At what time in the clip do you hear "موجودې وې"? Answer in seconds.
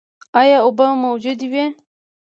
1.03-1.65